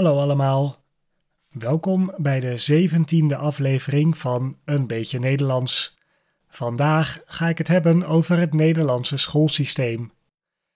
Hallo 0.00 0.20
allemaal. 0.20 0.84
Welkom 1.48 2.14
bij 2.16 2.40
de 2.40 2.56
zeventiende 2.56 3.36
aflevering 3.36 4.18
van 4.18 4.56
Een 4.64 4.86
beetje 4.86 5.18
Nederlands. 5.18 5.98
Vandaag 6.48 7.22
ga 7.24 7.48
ik 7.48 7.58
het 7.58 7.68
hebben 7.68 8.06
over 8.06 8.38
het 8.38 8.54
Nederlandse 8.54 9.16
schoolsysteem. 9.16 10.12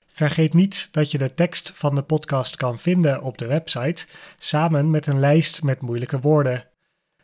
Vergeet 0.07 0.55
niet 0.55 0.89
dat 0.93 1.11
je 1.11 1.19
de 1.19 1.35
tekst 1.35 1.73
van 1.75 1.95
de 1.95 2.03
podcast 2.03 2.57
kan 2.57 2.79
vinden 2.79 3.23
op 3.23 3.39
de 3.39 3.47
website 3.47 4.07
samen 4.39 4.91
met 4.91 5.07
een 5.07 5.21
lijst 5.21 5.63
met 5.63 5.81
moeilijke 5.81 6.21
woorden. 6.21 6.69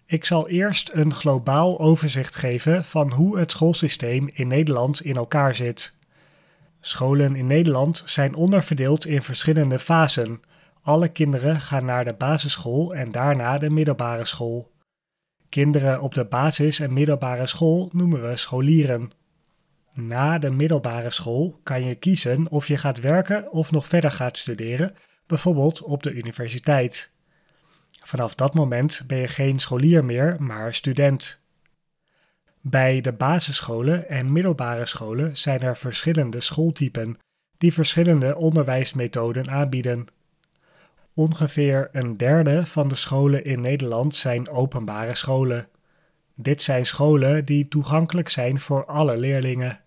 Ik 0.06 0.24
zal 0.24 0.48
eerst 0.48 0.90
een 0.92 1.14
globaal 1.14 1.80
overzicht 1.80 2.34
geven 2.34 2.84
van 2.84 3.12
hoe 3.12 3.38
het 3.38 3.50
schoolsysteem 3.50 4.28
in 4.32 4.48
Nederland 4.48 5.04
in 5.04 5.16
elkaar 5.16 5.54
zit. 5.54 6.00
Scholen 6.84 7.36
in 7.36 7.46
Nederland 7.46 8.02
zijn 8.06 8.34
onderverdeeld 8.34 9.06
in 9.06 9.22
verschillende 9.22 9.78
fasen. 9.78 10.40
Alle 10.82 11.08
kinderen 11.08 11.60
gaan 11.60 11.84
naar 11.84 12.04
de 12.04 12.14
basisschool 12.14 12.94
en 12.94 13.12
daarna 13.12 13.58
de 13.58 13.70
middelbare 13.70 14.24
school. 14.24 14.70
Kinderen 15.48 16.00
op 16.00 16.14
de 16.14 16.24
basis- 16.24 16.80
en 16.80 16.92
middelbare 16.92 17.46
school 17.46 17.90
noemen 17.92 18.28
we 18.28 18.36
scholieren. 18.36 19.10
Na 19.92 20.38
de 20.38 20.50
middelbare 20.50 21.10
school 21.10 21.60
kan 21.62 21.84
je 21.84 21.94
kiezen 21.94 22.50
of 22.50 22.66
je 22.66 22.76
gaat 22.76 23.00
werken 23.00 23.52
of 23.52 23.70
nog 23.70 23.86
verder 23.86 24.10
gaat 24.10 24.38
studeren, 24.38 24.94
bijvoorbeeld 25.26 25.82
op 25.82 26.02
de 26.02 26.12
universiteit. 26.12 27.12
Vanaf 28.04 28.34
dat 28.34 28.54
moment 28.54 29.02
ben 29.06 29.18
je 29.18 29.28
geen 29.28 29.58
scholier 29.58 30.04
meer, 30.04 30.36
maar 30.38 30.74
student. 30.74 31.41
Bij 32.64 33.00
de 33.00 33.12
basisscholen 33.12 34.08
en 34.08 34.32
middelbare 34.32 34.86
scholen 34.86 35.36
zijn 35.36 35.60
er 35.60 35.76
verschillende 35.76 36.40
schooltypen 36.40 37.16
die 37.58 37.72
verschillende 37.72 38.36
onderwijsmethoden 38.36 39.50
aanbieden. 39.50 40.06
Ongeveer 41.14 41.88
een 41.92 42.16
derde 42.16 42.66
van 42.66 42.88
de 42.88 42.94
scholen 42.94 43.44
in 43.44 43.60
Nederland 43.60 44.14
zijn 44.14 44.48
openbare 44.48 45.14
scholen. 45.14 45.68
Dit 46.34 46.62
zijn 46.62 46.86
scholen 46.86 47.44
die 47.44 47.68
toegankelijk 47.68 48.28
zijn 48.28 48.60
voor 48.60 48.84
alle 48.84 49.16
leerlingen. 49.16 49.80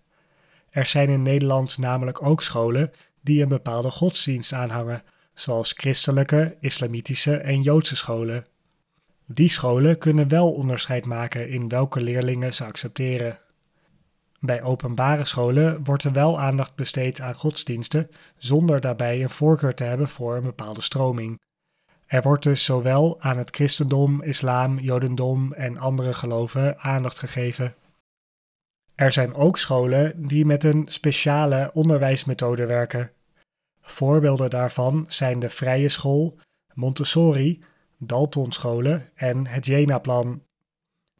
Er 0.70 0.86
zijn 0.86 1.08
in 1.08 1.22
Nederland 1.22 1.78
namelijk 1.78 2.22
ook 2.22 2.42
scholen 2.42 2.92
die 3.20 3.42
een 3.42 3.48
bepaalde 3.48 3.90
godsdienst 3.90 4.52
aanhangen, 4.52 5.02
zoals 5.34 5.72
christelijke, 5.72 6.56
islamitische 6.60 7.36
en 7.36 7.62
joodse 7.62 7.96
scholen. 7.96 8.46
Die 9.26 9.48
scholen 9.48 9.98
kunnen 9.98 10.28
wel 10.28 10.52
onderscheid 10.52 11.04
maken 11.04 11.48
in 11.48 11.68
welke 11.68 12.00
leerlingen 12.00 12.54
ze 12.54 12.64
accepteren. 12.64 13.38
Bij 14.40 14.62
openbare 14.62 15.24
scholen 15.24 15.84
wordt 15.84 16.04
er 16.04 16.12
wel 16.12 16.40
aandacht 16.40 16.74
besteed 16.74 17.20
aan 17.20 17.34
godsdiensten, 17.34 18.10
zonder 18.36 18.80
daarbij 18.80 19.22
een 19.22 19.30
voorkeur 19.30 19.74
te 19.74 19.84
hebben 19.84 20.08
voor 20.08 20.36
een 20.36 20.42
bepaalde 20.42 20.80
stroming. 20.80 21.40
Er 22.06 22.22
wordt 22.22 22.42
dus 22.42 22.64
zowel 22.64 23.20
aan 23.20 23.38
het 23.38 23.54
christendom, 23.54 24.22
islam, 24.22 24.78
jodendom 24.78 25.52
en 25.52 25.78
andere 25.78 26.14
geloven 26.14 26.78
aandacht 26.78 27.18
gegeven. 27.18 27.74
Er 28.94 29.12
zijn 29.12 29.34
ook 29.34 29.58
scholen 29.58 30.26
die 30.26 30.44
met 30.46 30.64
een 30.64 30.84
speciale 30.88 31.70
onderwijsmethode 31.74 32.66
werken. 32.66 33.10
Voorbeelden 33.80 34.50
daarvan 34.50 35.04
zijn 35.08 35.38
de 35.38 35.50
Vrije 35.50 35.88
School, 35.88 36.38
Montessori, 36.74 37.62
Daltonscholen 37.98 39.10
en 39.14 39.46
het 39.46 39.66
Jena-plan. 39.66 40.42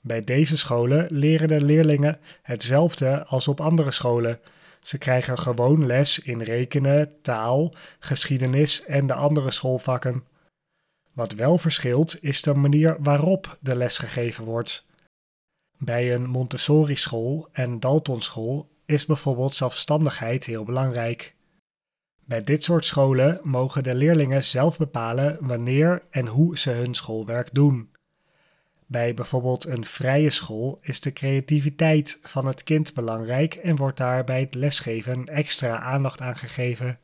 Bij 0.00 0.24
deze 0.24 0.56
scholen 0.56 1.06
leren 1.10 1.48
de 1.48 1.60
leerlingen 1.60 2.18
hetzelfde 2.42 3.24
als 3.24 3.48
op 3.48 3.60
andere 3.60 3.90
scholen. 3.90 4.40
Ze 4.80 4.98
krijgen 4.98 5.38
gewoon 5.38 5.86
les 5.86 6.18
in 6.18 6.40
rekenen, 6.40 7.20
taal, 7.22 7.74
geschiedenis 7.98 8.84
en 8.84 9.06
de 9.06 9.14
andere 9.14 9.50
schoolvakken. 9.50 10.24
Wat 11.12 11.32
wel 11.32 11.58
verschilt 11.58 12.22
is 12.22 12.42
de 12.42 12.54
manier 12.54 12.96
waarop 13.00 13.58
de 13.60 13.76
les 13.76 13.98
gegeven 13.98 14.44
wordt. 14.44 14.86
Bij 15.78 16.14
een 16.14 16.26
Montessori-school 16.26 17.48
en 17.52 17.80
Daltonschool 17.80 18.68
is 18.84 19.06
bijvoorbeeld 19.06 19.54
zelfstandigheid 19.54 20.44
heel 20.44 20.64
belangrijk. 20.64 21.35
Bij 22.26 22.44
dit 22.44 22.64
soort 22.64 22.84
scholen 22.84 23.40
mogen 23.42 23.82
de 23.82 23.94
leerlingen 23.94 24.44
zelf 24.44 24.78
bepalen 24.78 25.36
wanneer 25.40 26.02
en 26.10 26.26
hoe 26.26 26.58
ze 26.58 26.70
hun 26.70 26.94
schoolwerk 26.94 27.48
doen. 27.52 27.90
Bij 28.86 29.14
bijvoorbeeld 29.14 29.66
een 29.66 29.84
vrije 29.84 30.30
school 30.30 30.78
is 30.82 31.00
de 31.00 31.12
creativiteit 31.12 32.18
van 32.22 32.46
het 32.46 32.62
kind 32.62 32.94
belangrijk 32.94 33.54
en 33.54 33.76
wordt 33.76 33.96
daar 33.96 34.24
bij 34.24 34.40
het 34.40 34.54
lesgeven 34.54 35.24
extra 35.24 35.78
aandacht 35.78 36.20
aan 36.20 36.36
gegeven. 36.36 37.00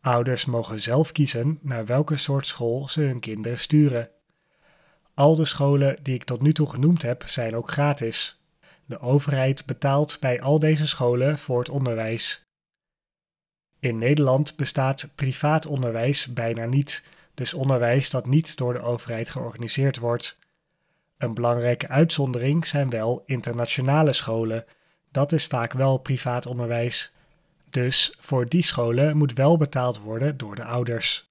Ouders 0.00 0.44
mogen 0.44 0.80
zelf 0.80 1.12
kiezen 1.12 1.58
naar 1.62 1.86
welke 1.86 2.16
soort 2.16 2.46
school 2.46 2.88
ze 2.88 3.00
hun 3.00 3.20
kinderen 3.20 3.58
sturen. 3.58 4.10
Al 5.14 5.36
de 5.36 5.44
scholen 5.44 5.98
die 6.02 6.14
ik 6.14 6.24
tot 6.24 6.40
nu 6.40 6.52
toe 6.52 6.70
genoemd 6.70 7.02
heb 7.02 7.22
zijn 7.26 7.56
ook 7.56 7.70
gratis. 7.70 8.40
De 8.86 9.00
overheid 9.00 9.66
betaalt 9.66 10.16
bij 10.20 10.40
al 10.40 10.58
deze 10.58 10.86
scholen 10.86 11.38
voor 11.38 11.58
het 11.58 11.68
onderwijs. 11.68 12.46
In 13.82 13.98
Nederland 13.98 14.56
bestaat 14.56 15.08
privaat 15.14 15.66
onderwijs 15.66 16.26
bijna 16.26 16.64
niet, 16.64 17.02
dus 17.34 17.54
onderwijs 17.54 18.10
dat 18.10 18.26
niet 18.26 18.56
door 18.56 18.72
de 18.72 18.80
overheid 18.80 19.30
georganiseerd 19.30 19.98
wordt. 19.98 20.38
Een 21.18 21.34
belangrijke 21.34 21.88
uitzondering 21.88 22.66
zijn 22.66 22.90
wel 22.90 23.22
internationale 23.26 24.12
scholen. 24.12 24.64
Dat 25.10 25.32
is 25.32 25.46
vaak 25.46 25.72
wel 25.72 25.98
privaat 25.98 26.46
onderwijs. 26.46 27.12
Dus 27.70 28.16
voor 28.20 28.48
die 28.48 28.62
scholen 28.62 29.16
moet 29.16 29.32
wel 29.32 29.56
betaald 29.56 29.98
worden 29.98 30.36
door 30.36 30.54
de 30.54 30.64
ouders. 30.64 31.30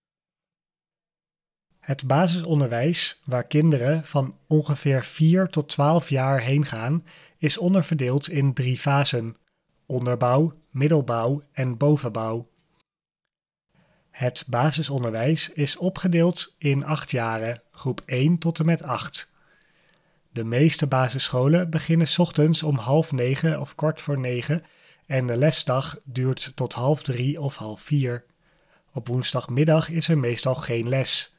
Het 1.80 2.08
basisonderwijs, 2.08 3.22
waar 3.26 3.48
kinderen 3.48 4.04
van 4.04 4.38
ongeveer 4.48 5.04
4 5.04 5.48
tot 5.48 5.70
12 5.70 6.10
jaar 6.10 6.42
heen 6.42 6.66
gaan, 6.66 7.06
is 7.38 7.58
onderverdeeld 7.58 8.30
in 8.30 8.54
drie 8.54 8.78
fasen: 8.78 9.36
onderbouw, 9.86 10.61
middelbouw 10.72 11.44
en 11.52 11.78
bovenbouw. 11.78 12.50
Het 14.10 14.44
basisonderwijs 14.48 15.50
is 15.50 15.78
opgedeeld 15.78 16.56
in 16.58 16.86
acht 16.86 17.12
jaren, 17.12 17.62
groep 17.72 18.02
1 18.06 18.38
tot 18.38 18.60
en 18.60 18.66
met 18.66 18.84
8. 18.84 19.32
De 20.30 20.44
meeste 20.44 20.88
basisscholen 20.88 21.70
beginnen 21.70 22.08
ochtends 22.18 22.64
om 22.64 22.78
half 22.78 23.12
negen 23.12 23.60
of 23.60 23.76
kwart 23.76 24.02
voor 24.02 24.20
negen 24.20 24.64
en 25.06 25.28
de 25.28 25.38
lesdag 25.38 26.00
duurt 26.04 26.52
tot 26.56 26.74
half 26.74 27.04
drie 27.04 27.42
of 27.42 27.56
half 27.56 27.82
vier. 27.82 28.26
Op 28.94 29.08
woensdagmiddag 29.08 29.90
is 29.90 30.08
er 30.08 30.18
meestal 30.18 30.56
geen 30.56 30.90
les. 30.90 31.36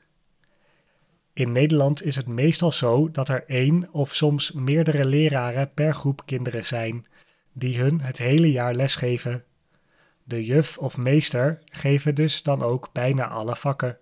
In 1.33 1.53
Nederland 1.53 2.03
is 2.03 2.17
het 2.17 2.27
meestal 2.27 2.73
zo 2.73 3.11
dat 3.11 3.29
er 3.29 3.45
één 3.47 3.93
of 3.93 4.15
soms 4.15 4.53
meerdere 4.53 5.05
leraren 5.05 5.73
per 5.73 5.95
groep 5.95 6.23
kinderen 6.27 6.65
zijn, 6.65 7.07
die 7.53 7.79
hun 7.79 8.01
het 8.01 8.19
hele 8.19 8.51
jaar 8.51 8.75
lesgeven. 8.75 9.45
De 10.25 10.45
juf 10.45 10.79
of 10.79 10.97
meester 10.97 11.63
geven 11.65 12.15
dus 12.15 12.43
dan 12.43 12.63
ook 12.63 12.93
bijna 12.93 13.29
alle 13.29 13.57
vakken. 13.57 13.99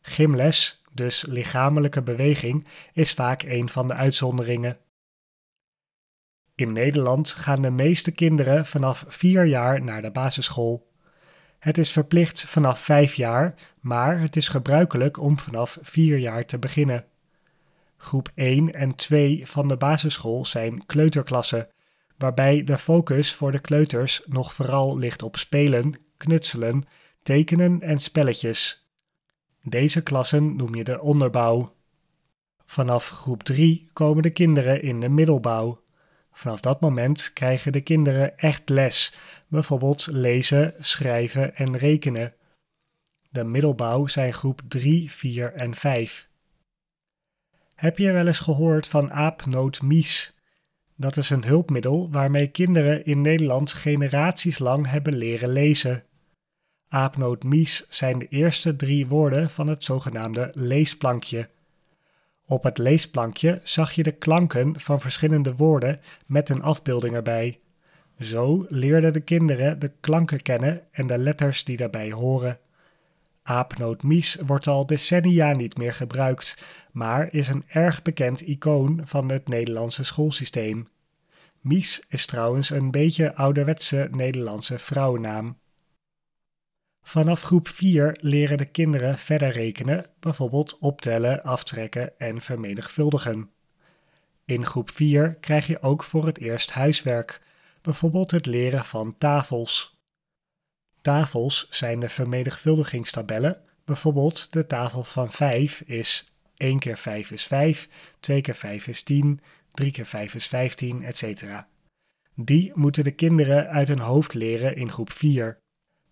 Gymles, 0.00 0.82
dus 0.92 1.24
lichamelijke 1.26 2.02
beweging, 2.02 2.66
is 2.92 3.12
vaak 3.12 3.42
een 3.42 3.68
van 3.68 3.88
de 3.88 3.94
uitzonderingen. 3.94 4.78
In 6.54 6.72
Nederland 6.72 7.30
gaan 7.30 7.62
de 7.62 7.70
meeste 7.70 8.12
kinderen 8.12 8.66
vanaf 8.66 9.04
4 9.08 9.44
jaar 9.44 9.82
naar 9.82 10.02
de 10.02 10.10
basisschool. 10.10 10.92
Het 11.58 11.78
is 11.78 11.92
verplicht 11.92 12.44
vanaf 12.44 12.78
5 12.78 13.14
jaar, 13.14 13.54
maar 13.80 14.20
het 14.20 14.36
is 14.36 14.48
gebruikelijk 14.48 15.18
om 15.18 15.38
vanaf 15.38 15.78
4 15.82 16.18
jaar 16.18 16.46
te 16.46 16.58
beginnen. 16.58 17.04
Groep 17.96 18.30
1 18.34 18.72
en 18.72 18.94
2 18.94 19.46
van 19.46 19.68
de 19.68 19.76
basisschool 19.76 20.46
zijn 20.46 20.86
kleuterklassen, 20.86 21.68
waarbij 22.16 22.64
de 22.64 22.78
focus 22.78 23.34
voor 23.34 23.52
de 23.52 23.58
kleuters 23.58 24.22
nog 24.26 24.54
vooral 24.54 24.98
ligt 24.98 25.22
op 25.22 25.36
spelen, 25.36 25.94
knutselen, 26.16 26.84
tekenen 27.22 27.80
en 27.80 27.98
spelletjes. 27.98 28.88
Deze 29.62 30.02
klassen 30.02 30.56
noem 30.56 30.74
je 30.74 30.84
de 30.84 31.00
onderbouw. 31.00 31.72
Vanaf 32.66 33.08
groep 33.08 33.42
3 33.42 33.88
komen 33.92 34.22
de 34.22 34.30
kinderen 34.30 34.82
in 34.82 35.00
de 35.00 35.08
middelbouw. 35.08 35.82
Vanaf 36.32 36.60
dat 36.60 36.80
moment 36.80 37.32
krijgen 37.32 37.72
de 37.72 37.80
kinderen 37.80 38.38
echt 38.38 38.68
les, 38.68 39.14
bijvoorbeeld 39.48 40.06
lezen, 40.06 40.74
schrijven 40.78 41.56
en 41.56 41.76
rekenen. 41.76 42.34
De 43.30 43.44
middelbouw 43.44 44.06
zijn 44.06 44.32
groep 44.32 44.60
3, 44.68 45.10
4 45.10 45.52
en 45.52 45.74
5. 45.74 46.28
Heb 47.74 47.98
je 47.98 48.12
wel 48.12 48.26
eens 48.26 48.38
gehoord 48.38 48.88
van 48.88 49.12
aapnootmies? 49.12 50.33
Dat 51.04 51.16
is 51.16 51.30
een 51.30 51.44
hulpmiddel 51.44 52.08
waarmee 52.10 52.46
kinderen 52.46 53.04
in 53.04 53.20
Nederland 53.20 53.72
generaties 53.72 54.58
lang 54.58 54.90
hebben 54.90 55.16
leren 55.16 55.48
lezen. 55.48 56.04
Aapnootmies 56.88 57.86
zijn 57.88 58.18
de 58.18 58.28
eerste 58.28 58.76
drie 58.76 59.06
woorden 59.06 59.50
van 59.50 59.66
het 59.66 59.84
zogenaamde 59.84 60.50
leesplankje. 60.54 61.48
Op 62.46 62.62
het 62.62 62.78
leesplankje 62.78 63.60
zag 63.62 63.92
je 63.92 64.02
de 64.02 64.12
klanken 64.12 64.80
van 64.80 65.00
verschillende 65.00 65.54
woorden 65.54 66.00
met 66.26 66.48
een 66.48 66.62
afbeelding 66.62 67.14
erbij. 67.14 67.60
Zo 68.20 68.66
leerden 68.68 69.12
de 69.12 69.20
kinderen 69.20 69.78
de 69.78 69.90
klanken 70.00 70.42
kennen 70.42 70.82
en 70.90 71.06
de 71.06 71.18
letters 71.18 71.64
die 71.64 71.76
daarbij 71.76 72.12
horen. 72.12 72.58
Aapnootmies 73.42 74.36
wordt 74.46 74.66
al 74.66 74.86
decennia 74.86 75.52
niet 75.52 75.76
meer 75.76 75.94
gebruikt, 75.94 76.64
maar 76.92 77.28
is 77.30 77.48
een 77.48 77.64
erg 77.66 78.02
bekend 78.02 78.40
icoon 78.40 79.00
van 79.04 79.30
het 79.30 79.48
Nederlandse 79.48 80.04
schoolsysteem. 80.04 80.92
Mies 81.64 82.02
is 82.08 82.26
trouwens 82.26 82.70
een 82.70 82.90
beetje 82.90 83.34
ouderwetse 83.34 84.08
Nederlandse 84.10 84.78
vrouwennaam. 84.78 85.58
Vanaf 87.02 87.42
groep 87.42 87.68
4 87.68 88.16
leren 88.20 88.56
de 88.56 88.66
kinderen 88.66 89.18
verder 89.18 89.50
rekenen, 89.50 90.06
bijvoorbeeld 90.20 90.78
optellen, 90.78 91.42
aftrekken 91.42 92.18
en 92.18 92.40
vermenigvuldigen. 92.40 93.50
In 94.44 94.66
groep 94.66 94.90
4 94.90 95.34
krijg 95.34 95.66
je 95.66 95.82
ook 95.82 96.02
voor 96.02 96.26
het 96.26 96.38
eerst 96.38 96.70
huiswerk, 96.70 97.40
bijvoorbeeld 97.82 98.30
het 98.30 98.46
leren 98.46 98.84
van 98.84 99.18
tafels. 99.18 99.98
Tafels 101.00 101.66
zijn 101.70 102.00
de 102.00 102.08
vermenigvuldigingstabellen, 102.08 103.60
bijvoorbeeld 103.84 104.52
de 104.52 104.66
tafel 104.66 105.04
van 105.04 105.32
5 105.32 105.80
is 105.80 106.32
1 106.56 106.78
keer 106.78 106.98
5 106.98 107.30
is 107.30 107.44
5, 107.44 107.88
2 108.20 108.40
keer 108.40 108.54
5 108.54 108.86
is 108.86 109.02
10, 109.02 109.40
3 109.74 109.90
keer 109.90 110.06
5 110.06 110.34
is 110.34 110.46
15, 110.46 111.04
etc. 111.04 111.44
Die 112.34 112.72
moeten 112.74 113.04
de 113.04 113.10
kinderen 113.10 113.68
uit 113.68 113.88
hun 113.88 113.98
hoofd 113.98 114.34
leren 114.34 114.76
in 114.76 114.90
groep 114.90 115.12
4. 115.12 115.58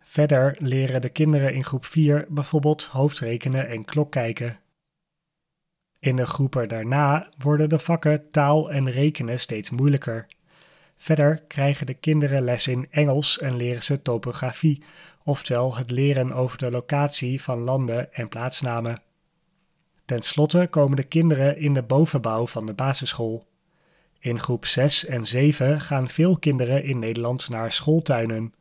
Verder 0.00 0.56
leren 0.58 1.00
de 1.00 1.08
kinderen 1.08 1.54
in 1.54 1.64
groep 1.64 1.84
4 1.84 2.26
bijvoorbeeld 2.28 2.84
hoofdrekenen 2.84 3.68
en 3.68 3.84
klokkijken. 3.84 4.60
In 5.98 6.16
de 6.16 6.26
groepen 6.26 6.68
daarna 6.68 7.28
worden 7.38 7.68
de 7.68 7.78
vakken 7.78 8.30
taal 8.30 8.70
en 8.70 8.90
rekenen 8.90 9.40
steeds 9.40 9.70
moeilijker. 9.70 10.26
Verder 10.98 11.42
krijgen 11.42 11.86
de 11.86 11.94
kinderen 11.94 12.42
les 12.42 12.66
in 12.66 12.86
Engels 12.90 13.38
en 13.38 13.56
leren 13.56 13.82
ze 13.82 14.02
topografie, 14.02 14.82
oftewel 15.24 15.76
het 15.76 15.90
leren 15.90 16.32
over 16.32 16.58
de 16.58 16.70
locatie 16.70 17.42
van 17.42 17.58
landen 17.58 18.14
en 18.14 18.28
plaatsnamen. 18.28 19.02
Ten 20.04 20.22
slotte 20.22 20.66
komen 20.70 20.96
de 20.96 21.04
kinderen 21.04 21.58
in 21.58 21.74
de 21.74 21.82
bovenbouw 21.82 22.46
van 22.46 22.66
de 22.66 22.72
basisschool. 22.72 23.50
In 24.22 24.38
groep 24.38 24.66
6 24.66 25.04
en 25.04 25.26
7 25.26 25.80
gaan 25.80 26.08
veel 26.08 26.38
kinderen 26.38 26.84
in 26.84 26.98
Nederland 26.98 27.48
naar 27.48 27.72
schooltuinen. 27.72 28.54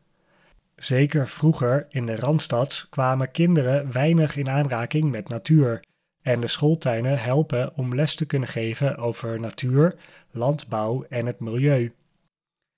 Zeker 0.76 1.28
vroeger 1.28 1.88
in 1.90 2.06
de 2.06 2.16
Randstad 2.16 2.88
kwamen 2.90 3.32
kinderen 3.32 3.92
weinig 3.92 4.38
in 4.38 4.50
aanraking 4.50 5.12
met 5.12 5.30
natuur 5.30 5.84
en 6.22 6.40
de 6.40 6.48
schooltuinen 6.48 7.20
helpen 7.20 7.76
om 7.76 7.96
les 7.96 8.16
te 8.16 8.26
kunnen 8.26 8.50
geven 8.50 8.98
over 8.98 9.40
natuur, 9.40 9.96
landbouw 10.32 11.06
en 11.10 11.26
het 11.26 11.40
milieu. 11.40 11.94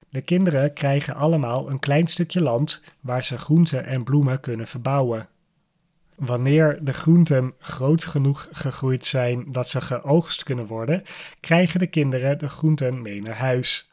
De 0.10 0.22
kinderen 0.22 0.74
krijgen 0.74 1.16
allemaal 1.16 1.70
een 1.70 1.80
klein 1.80 2.08
stukje 2.08 2.42
land 2.42 2.82
waar 3.00 3.24
ze 3.24 3.38
groenten 3.38 3.86
en 3.86 4.04
bloemen 4.04 4.40
kunnen 4.40 4.68
verbouwen. 4.68 5.28
Wanneer 6.26 6.84
de 6.84 6.94
groenten 6.94 7.54
groot 7.58 8.04
genoeg 8.04 8.48
gegroeid 8.52 9.06
zijn 9.06 9.52
dat 9.52 9.68
ze 9.68 9.82
geoogst 9.82 10.44
kunnen 10.44 10.66
worden, 10.66 11.04
krijgen 11.40 11.80
de 11.80 11.88
kinderen 11.88 12.40
de 12.40 12.50
groenten 12.50 13.02
mee 13.02 13.22
naar 13.22 13.36
huis. 13.36 13.90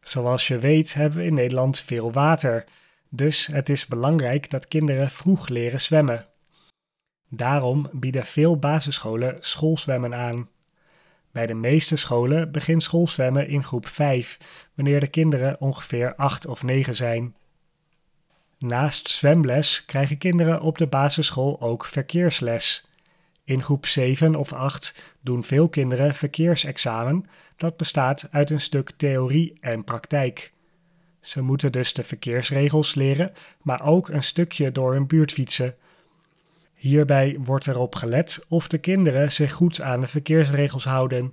Zoals 0.00 0.48
je 0.48 0.58
weet 0.58 0.94
hebben 0.94 1.18
we 1.18 1.24
in 1.24 1.34
Nederland 1.34 1.80
veel 1.80 2.12
water, 2.12 2.64
dus 3.08 3.46
het 3.46 3.68
is 3.68 3.86
belangrijk 3.86 4.50
dat 4.50 4.68
kinderen 4.68 5.10
vroeg 5.10 5.48
leren 5.48 5.80
zwemmen. 5.80 6.26
Daarom 7.28 7.88
bieden 7.92 8.24
veel 8.24 8.58
basisscholen 8.58 9.36
schoolzwemmen 9.40 10.14
aan. 10.14 10.48
Bij 11.30 11.46
de 11.46 11.54
meeste 11.54 11.96
scholen 11.96 12.52
begint 12.52 12.82
schoolzwemmen 12.82 13.48
in 13.48 13.64
groep 13.64 13.86
5, 13.86 14.38
wanneer 14.74 15.00
de 15.00 15.08
kinderen 15.08 15.60
ongeveer 15.60 16.14
8 16.14 16.46
of 16.46 16.62
9 16.62 16.96
zijn. 16.96 17.36
Naast 18.62 19.08
zwemles 19.08 19.84
krijgen 19.84 20.18
kinderen 20.18 20.60
op 20.60 20.78
de 20.78 20.86
basisschool 20.86 21.60
ook 21.60 21.84
verkeersles. 21.84 22.86
In 23.44 23.62
groep 23.62 23.86
7 23.86 24.34
of 24.34 24.52
8 24.52 25.02
doen 25.20 25.44
veel 25.44 25.68
kinderen 25.68 26.14
verkeersexamen, 26.14 27.24
dat 27.56 27.76
bestaat 27.76 28.28
uit 28.30 28.50
een 28.50 28.60
stuk 28.60 28.90
theorie 28.96 29.52
en 29.60 29.84
praktijk. 29.84 30.52
Ze 31.20 31.40
moeten 31.40 31.72
dus 31.72 31.92
de 31.92 32.04
verkeersregels 32.04 32.94
leren, 32.94 33.32
maar 33.62 33.86
ook 33.86 34.08
een 34.08 34.22
stukje 34.22 34.72
door 34.72 34.92
hun 34.92 35.06
buurt 35.06 35.32
fietsen. 35.32 35.74
Hierbij 36.74 37.38
wordt 37.44 37.66
erop 37.66 37.94
gelet 37.94 38.44
of 38.48 38.68
de 38.68 38.78
kinderen 38.78 39.32
zich 39.32 39.52
goed 39.52 39.80
aan 39.80 40.00
de 40.00 40.08
verkeersregels 40.08 40.84
houden. 40.84 41.32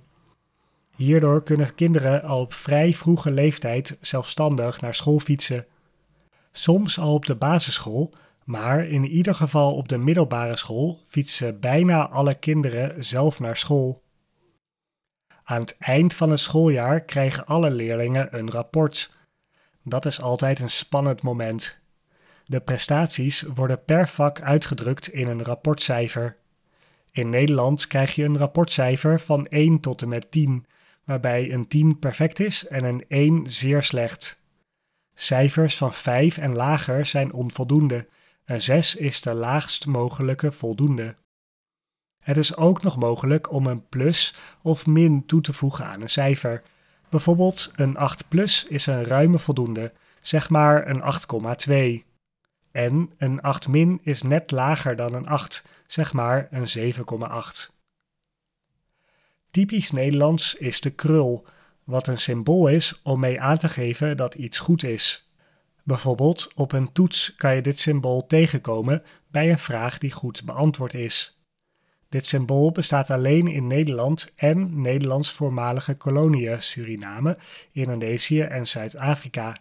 Hierdoor 0.96 1.42
kunnen 1.42 1.74
kinderen 1.74 2.22
al 2.22 2.40
op 2.40 2.54
vrij 2.54 2.92
vroege 2.92 3.30
leeftijd 3.30 3.96
zelfstandig 4.00 4.80
naar 4.80 4.94
school 4.94 5.18
fietsen. 5.18 5.66
Soms 6.52 6.98
al 6.98 7.14
op 7.14 7.26
de 7.26 7.34
basisschool, 7.34 8.14
maar 8.44 8.86
in 8.86 9.06
ieder 9.06 9.34
geval 9.34 9.74
op 9.74 9.88
de 9.88 9.98
middelbare 9.98 10.56
school 10.56 11.00
fietsen 11.06 11.60
bijna 11.60 12.08
alle 12.08 12.34
kinderen 12.34 13.04
zelf 13.04 13.40
naar 13.40 13.56
school. 13.56 14.02
Aan 15.44 15.60
het 15.60 15.76
eind 15.78 16.14
van 16.14 16.30
het 16.30 16.40
schooljaar 16.40 17.00
krijgen 17.00 17.46
alle 17.46 17.70
leerlingen 17.70 18.38
een 18.38 18.50
rapport. 18.50 19.12
Dat 19.82 20.06
is 20.06 20.20
altijd 20.20 20.60
een 20.60 20.70
spannend 20.70 21.22
moment. 21.22 21.80
De 22.46 22.60
prestaties 22.60 23.42
worden 23.42 23.84
per 23.84 24.08
vak 24.08 24.40
uitgedrukt 24.40 25.08
in 25.08 25.28
een 25.28 25.42
rapportcijfer. 25.42 26.36
In 27.12 27.28
Nederland 27.28 27.86
krijg 27.86 28.14
je 28.14 28.24
een 28.24 28.38
rapportcijfer 28.38 29.20
van 29.20 29.46
1 29.46 29.80
tot 29.80 30.02
en 30.02 30.08
met 30.08 30.30
10, 30.30 30.66
waarbij 31.04 31.52
een 31.52 31.68
10 31.68 31.98
perfect 31.98 32.40
is 32.40 32.66
en 32.66 32.84
een 32.84 33.04
1 33.08 33.46
zeer 33.46 33.82
slecht. 33.82 34.39
Cijfers 35.20 35.76
van 35.76 35.92
5 35.92 36.38
en 36.38 36.54
lager 36.54 37.06
zijn 37.06 37.32
onvoldoende. 37.32 38.08
Een 38.44 38.60
6 38.60 38.94
is 38.94 39.20
de 39.20 39.34
laagst 39.34 39.86
mogelijke 39.86 40.52
voldoende. 40.52 41.16
Het 42.22 42.36
is 42.36 42.56
ook 42.56 42.82
nog 42.82 42.96
mogelijk 42.96 43.52
om 43.52 43.66
een 43.66 43.88
plus 43.88 44.34
of 44.62 44.86
min 44.86 45.26
toe 45.26 45.40
te 45.40 45.52
voegen 45.52 45.84
aan 45.84 46.00
een 46.00 46.08
cijfer. 46.08 46.62
Bijvoorbeeld 47.08 47.72
een 47.76 47.96
8 47.96 48.28
plus 48.28 48.64
is 48.64 48.86
een 48.86 49.04
ruime 49.04 49.38
voldoende, 49.38 49.92
zeg 50.20 50.50
maar 50.50 50.88
een 50.88 51.02
8,2. 52.02 52.06
En 52.70 53.12
een 53.18 53.40
8 53.42 53.68
min 53.68 54.00
is 54.02 54.22
net 54.22 54.50
lager 54.50 54.96
dan 54.96 55.14
een 55.14 55.26
8, 55.26 55.64
zeg 55.86 56.12
maar 56.12 56.48
een 56.50 56.94
7,8. 56.94 57.74
Typisch 59.50 59.90
Nederlands 59.90 60.54
is 60.54 60.80
de 60.80 60.90
krul, 60.90 61.46
wat 61.90 62.06
een 62.06 62.18
symbool 62.18 62.68
is 62.68 63.00
om 63.02 63.20
mee 63.20 63.40
aan 63.40 63.58
te 63.58 63.68
geven 63.68 64.16
dat 64.16 64.34
iets 64.34 64.58
goed 64.58 64.82
is. 64.82 65.30
Bijvoorbeeld 65.84 66.50
op 66.54 66.72
een 66.72 66.92
toets 66.92 67.34
kan 67.36 67.54
je 67.54 67.62
dit 67.62 67.78
symbool 67.78 68.26
tegenkomen 68.26 69.02
bij 69.28 69.50
een 69.50 69.58
vraag 69.58 69.98
die 69.98 70.12
goed 70.12 70.44
beantwoord 70.44 70.94
is. 70.94 71.38
Dit 72.08 72.26
symbool 72.26 72.72
bestaat 72.72 73.10
alleen 73.10 73.46
in 73.46 73.66
Nederland 73.66 74.32
en 74.36 74.80
Nederlands 74.80 75.32
voormalige 75.32 75.94
koloniën 75.94 76.62
Suriname, 76.62 77.38
Indonesië 77.72 78.40
en 78.40 78.66
Zuid-Afrika. 78.66 79.56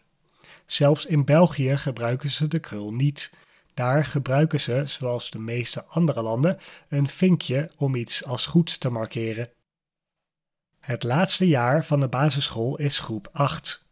Zelfs 0.65 1.05
in 1.05 1.25
België 1.25 1.77
gebruiken 1.77 2.29
ze 2.29 2.48
de 2.48 2.59
krul 2.59 2.93
niet. 2.93 3.33
Daar 3.74 4.05
gebruiken 4.05 4.59
ze, 4.59 4.83
zoals 4.86 5.29
de 5.29 5.39
meeste 5.39 5.86
andere 5.86 6.21
landen, 6.21 6.59
een 6.89 7.07
vinkje 7.07 7.71
om 7.77 7.95
iets 7.95 8.25
als 8.25 8.45
goed 8.45 8.79
te 8.79 8.89
markeren. 8.89 9.50
Het 10.79 11.03
laatste 11.03 11.48
jaar 11.48 11.86
van 11.86 12.00
de 12.00 12.07
basisschool 12.07 12.77
is 12.77 13.00
groep 13.00 13.29
8. 13.31 13.88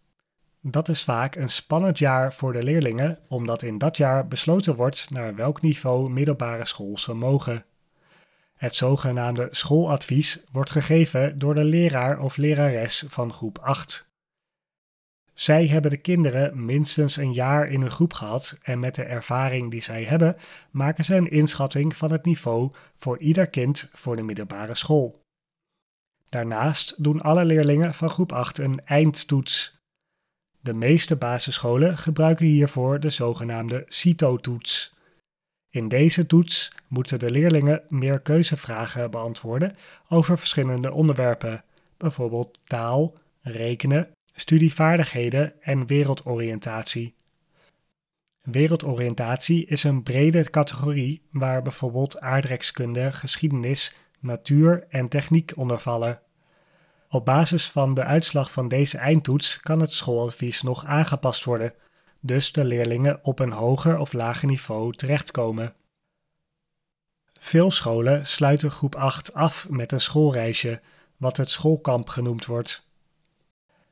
Dat 0.62 0.90
is 0.90 1.04
vaak 1.04 1.36
een 1.36 1.50
spannend 1.50 1.98
jaar 1.98 2.34
voor 2.34 2.54
de 2.54 2.64
leerlingen, 2.64 3.20
omdat 3.28 3.62
in 3.62 3.78
dat 3.78 3.98
jaar 3.98 4.28
besloten 4.28 4.76
wordt 4.76 5.10
naar 5.10 5.36
welk 5.36 5.62
niveau 5.62 6.10
middelbare 6.10 6.66
school 6.66 6.98
ze 6.98 7.14
mogen. 7.14 7.66
Het 8.56 8.76
zogenaamde 8.76 9.48
schooladvies 9.52 10.40
wordt 10.52 10.72
gegeven 10.72 11.40
door 11.40 11.56
de 11.56 11.64
leraar 11.64 12.20
of 12.20 12.38
lerares 12.38 13.04
van 13.08 13.34
groep 13.34 13.58
8. 13.60 14.10
Zij 15.34 15.68
hebben 15.68 15.92
de 15.92 15.98
kinderen 15.98 16.66
minstens 16.66 17.18
een 17.18 17.34
jaar 17.34 17.68
in 17.68 17.82
een 17.82 17.92
groep 17.92 18.14
gehad 18.14 18.58
en 18.62 18.80
met 18.80 18.96
de 18.96 19.04
ervaring 19.04 19.72
die 19.72 19.82
zij 19.82 20.04
hebben 20.04 20.38
maken 20.72 21.06
ze 21.06 21.16
een 21.16 21.32
inschatting 21.32 21.96
van 21.96 22.12
het 22.12 22.26
niveau 22.26 22.72
voor 22.98 23.18
ieder 23.20 23.48
kind 23.48 23.90
voor 23.94 24.16
de 24.16 24.24
middelbare 24.24 24.76
school. 24.76 25.26
Daarnaast 26.30 27.04
doen 27.04 27.22
alle 27.22 27.46
leerlingen 27.46 27.94
van 27.94 28.10
groep 28.10 28.32
8 28.32 28.58
een 28.58 28.82
eindtoets. 28.86 29.80
De 30.60 30.74
meeste 30.74 31.16
basisscholen 31.16 31.98
gebruiken 31.98 32.46
hiervoor 32.46 33.00
de 33.00 33.10
zogenaamde 33.10 33.86
CITO-toets. 33.88 34.96
In 35.70 35.88
deze 35.88 36.26
toets 36.26 36.72
moeten 36.88 37.20
de 37.20 37.32
leerlingen 37.32 37.82
meer 37.90 38.20
keuzevragen 38.20 39.12
beantwoorden 39.12 39.78
over 40.10 40.38
verschillende 40.38 40.92
onderwerpen, 40.92 41.64
bijvoorbeeld 41.98 42.60
taal, 42.64 43.18
rekenen, 43.42 44.10
studievaardigheden 44.36 45.62
en 45.62 45.88
wereldoriëntatie. 45.88 47.16
Wereldoriëntatie 48.42 49.66
is 49.66 49.84
een 49.84 50.04
brede 50.04 50.50
categorie 50.50 51.22
waar 51.32 51.62
bijvoorbeeld 51.62 52.20
aardrijkskunde, 52.20 53.12
geschiedenis, 53.12 53.96
natuur 54.20 54.86
en 54.90 55.08
techniek 55.08 55.54
onder 55.56 55.80
vallen. 55.80 56.22
Op 57.10 57.26
basis 57.26 57.70
van 57.70 57.94
de 57.94 58.04
uitslag 58.04 58.52
van 58.52 58.68
deze 58.68 58.98
eindtoets 58.98 59.60
kan 59.60 59.80
het 59.80 59.92
schooladvies 59.92 60.62
nog 60.62 60.86
aangepast 60.86 61.44
worden, 61.44 61.74
dus 62.20 62.52
de 62.52 62.64
leerlingen 62.64 63.20
op 63.24 63.40
een 63.40 63.52
hoger 63.52 63.98
of 63.98 64.14
lager 64.14 64.48
niveau 64.48 64.94
terechtkomen. 64.94 65.74
Veel 67.40 67.72
scholen 67.72 68.26
sluiten 68.26 68.72
groep 68.72 68.96
8 68.96 69.34
af 69.34 69.70
met 69.70 69.92
een 69.92 70.02
schoolreisje, 70.02 70.82
wat 71.18 71.38
het 71.38 71.50
schoolkamp 71.50 72.10
genoemd 72.10 72.46
wordt. 72.46 72.88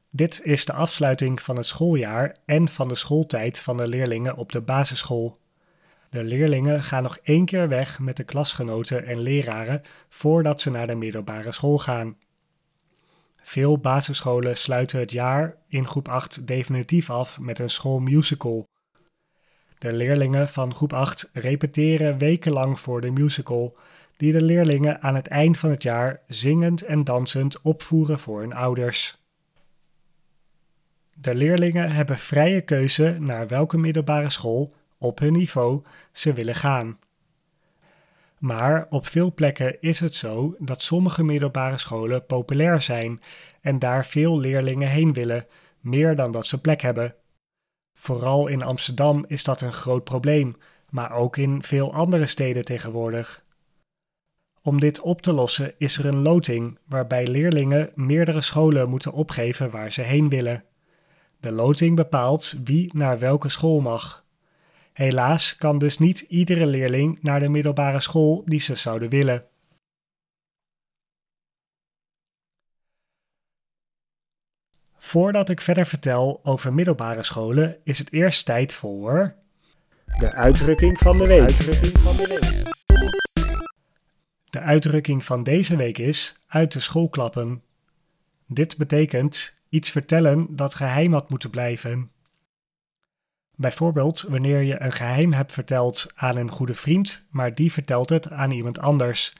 Dit 0.10 0.41
is 0.44 0.65
de 0.65 0.74
afsluiting 0.74 1.41
van 1.41 1.55
het 1.55 1.65
schooljaar 1.65 2.36
en 2.46 2.70
van 2.70 2.88
de 2.88 2.96
schooltijd 2.96 3.60
van 3.60 3.77
de 3.77 3.88
leerlingen 3.88 4.36
op 4.36 4.51
de 4.51 4.62
basisschool. 4.62 5.38
De 6.15 6.24
leerlingen 6.24 6.84
gaan 6.84 7.03
nog 7.03 7.17
één 7.24 7.45
keer 7.45 7.67
weg 7.67 8.00
met 8.00 8.17
de 8.17 8.24
klasgenoten 8.24 9.05
en 9.05 9.19
leraren 9.19 9.81
voordat 10.10 10.62
ze 10.62 10.72
naar 10.72 10.88
de 10.88 10.95
middelbare 10.95 11.51
school 11.51 11.77
gaan. 11.77 12.17
Veel 13.41 13.77
basisscholen 13.77 14.57
sluiten 14.57 15.00
het 15.00 15.12
jaar 15.12 15.55
in 15.67 15.88
groep 15.88 16.07
8 16.07 16.48
definitief 16.48 17.10
af 17.10 17.39
met 17.39 17.60
een 17.60 17.69
schoolmusical. 17.69 18.67
De 19.77 19.93
leerlingen 19.93 20.50
van 20.50 20.74
groep 20.74 20.93
8 20.93 21.29
repeteren 21.34 22.17
wekenlang 22.17 22.79
voor 22.79 23.01
de 23.01 23.12
musical, 23.12 23.77
die 24.17 24.31
de 24.31 24.41
leerlingen 24.41 25.01
aan 25.01 25.15
het 25.15 25.27
eind 25.27 25.57
van 25.57 25.69
het 25.69 25.84
jaar 25.84 26.22
zingend 26.27 26.81
en 26.81 27.03
dansend 27.03 27.62
opvoeren 27.62 28.19
voor 28.19 28.39
hun 28.39 28.53
ouders. 28.53 29.17
De 31.13 31.36
leerlingen 31.36 31.91
hebben 31.91 32.17
vrije 32.17 32.62
keuze 32.62 33.17
naar 33.19 33.48
welke 33.48 33.77
middelbare 33.77 34.29
school 34.29 34.74
op 34.98 35.20
hun 35.20 35.34
niveau 35.34 35.84
ze 36.12 36.34
willen 36.34 36.56
gaan. 36.56 36.98
Maar 38.40 38.88
op 38.90 39.08
veel 39.08 39.34
plekken 39.34 39.82
is 39.82 40.00
het 40.00 40.16
zo 40.16 40.56
dat 40.60 40.82
sommige 40.82 41.24
middelbare 41.24 41.78
scholen 41.78 42.25
populair 42.25 42.82
zijn 42.82 43.22
en 43.62 43.80
daar 43.80 44.06
veel 44.06 44.40
leerlingen 44.40 44.90
heen 44.90 45.14
willen, 45.14 45.46
meer 45.80 46.16
dan 46.16 46.32
dat 46.32 46.46
ze 46.46 46.62
plek 46.62 46.82
hebben. 46.82 47.16
Vooral 47.94 48.48
in 48.48 48.64
Amsterdam 48.64 49.25
is 49.28 49.44
dat 49.44 49.62
een 49.62 49.74
groot 49.74 50.04
probleem, 50.04 50.56
maar 50.90 51.12
ook 51.12 51.38
in 51.38 51.64
veel 51.64 51.94
andere 51.94 52.25
steden 52.25 52.66
tegenwoordig. 52.66 53.46
Om 54.62 54.80
dit 54.80 55.00
op 55.00 55.22
te 55.22 55.34
lossen 55.34 55.74
is 55.78 55.98
er 55.98 56.06
een 56.06 56.22
loting 56.22 56.80
waarbij 56.86 57.28
leerlingen 57.28 57.92
meerdere 57.96 58.42
scholen 58.42 58.90
moeten 58.90 59.12
opgeven 59.12 59.72
waar 59.72 59.92
ze 59.92 60.02
heen 60.02 60.30
willen. 60.30 60.64
De 61.40 61.52
loting 61.52 61.96
bepaalt 61.96 62.56
wie 62.64 62.92
naar 62.98 63.20
welke 63.20 63.50
school 63.50 63.80
mag. 63.82 64.25
Helaas 64.96 65.56
kan 65.56 65.78
dus 65.78 65.98
niet 65.98 66.20
iedere 66.20 66.66
leerling 66.66 67.22
naar 67.22 67.40
de 67.40 67.50
middelbare 67.50 68.00
school 68.00 68.44
die 68.46 68.60
ze 68.60 68.75
zouden 68.75 69.10
willen. 69.10 69.46
Voordat 74.98 75.50
ik 75.50 75.62
verder 75.62 75.86
vertel 75.86 76.40
over 76.44 76.74
middelbare 76.74 77.24
scholen, 77.24 77.78
is 77.84 77.98
het 77.98 78.12
eerst 78.12 78.46
tijd 78.46 78.74
voor. 78.74 79.36
De 80.20 80.36
uitdrukking 80.36 80.98
van 80.98 81.18
de 81.18 81.28
week. 81.28 81.58
De 84.50 84.60
uitdrukking 84.60 85.24
van 85.24 85.44
deze 85.44 85.75
week 85.75 85.98
is 85.98 86.36
uit 86.48 86.72
de 86.72 86.80
school 86.80 87.10
klappen. 87.10 87.64
Dit 88.46 88.78
betekent 88.78 89.54
iets 89.70 89.90
vertellen 89.90 90.56
dat 90.56 90.75
geheim 90.75 91.14
had 91.14 91.30
moeten 91.30 91.50
blijven. 91.50 92.12
Bijvoorbeeld 93.56 94.22
wanneer 94.22 94.62
je 94.62 94.82
een 94.82 94.92
geheim 94.92 95.34
hebt 95.34 95.52
verteld 95.52 96.12
aan 96.16 96.38
een 96.38 96.52
goede 96.52 96.74
vriend, 96.74 97.26
maar 97.30 97.56
die 97.56 97.72
vertelt 97.72 98.10
het 98.10 98.32
aan 98.32 98.52
iemand 98.52 98.80
anders. 98.80 99.34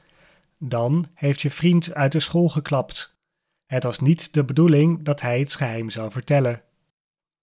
Dan 0.58 1.06
heeft 1.14 1.42
je 1.42 1.52
vriend 1.52 1.94
uit 1.94 2.12
de 2.12 2.20
school 2.20 2.50
geklapt. 2.50 3.18
Het 3.66 3.84
was 3.84 4.00
niet 4.00 4.34
de 4.34 4.44
bedoeling 4.46 5.04
dat 5.04 5.22
hij 5.22 5.40
het 5.40 5.56
geheim 5.56 5.90
zou 5.90 6.12
vertellen. 6.12 6.62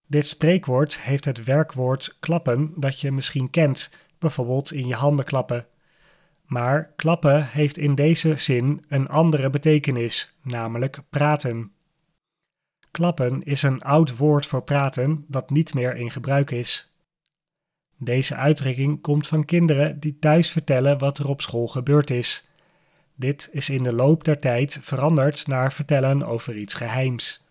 Dit 0.06 0.26
spreekwoord 0.26 1.00
heeft 1.00 1.24
het 1.24 1.44
werkwoord 1.44 2.16
klappen 2.20 2.72
dat 2.76 3.00
je 3.00 3.12
misschien 3.12 3.50
kent, 3.50 3.90
bijvoorbeeld 4.18 4.72
in 4.72 4.86
je 4.86 4.94
handen 4.94 5.24
klappen. 5.24 5.66
Maar 6.44 6.92
klappen 6.96 7.46
heeft 7.46 7.78
in 7.78 7.94
deze 7.94 8.36
zin 8.36 8.84
een 8.88 9.08
andere 9.08 9.50
betekenis, 9.50 10.36
namelijk 10.42 11.00
praten. 11.10 11.72
Klappen 12.92 13.42
is 13.42 13.62
een 13.62 13.82
oud 13.82 14.16
woord 14.16 14.46
voor 14.46 14.62
praten 14.62 15.24
dat 15.28 15.50
niet 15.50 15.74
meer 15.74 15.96
in 15.96 16.10
gebruik 16.10 16.50
is. 16.50 16.92
Deze 17.96 18.34
uitdrukking 18.34 19.00
komt 19.00 19.26
van 19.26 19.44
kinderen 19.44 20.00
die 20.00 20.18
thuis 20.18 20.50
vertellen 20.50 20.98
wat 20.98 21.18
er 21.18 21.28
op 21.28 21.40
school 21.40 21.68
gebeurd 21.68 22.10
is. 22.10 22.48
Dit 23.14 23.48
is 23.52 23.68
in 23.70 23.82
de 23.82 23.92
loop 23.92 24.24
der 24.24 24.38
tijd 24.38 24.78
veranderd 24.82 25.46
naar 25.46 25.72
vertellen 25.72 26.22
over 26.22 26.56
iets 26.56 26.74
geheims. 26.74 27.42